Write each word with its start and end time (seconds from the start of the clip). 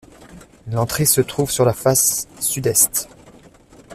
L’entrée 0.71 1.05
se 1.05 1.21
trouve 1.21 1.51
sur 1.51 1.63
la 1.63 1.73
face 1.75 2.27
sud-est. 2.39 3.07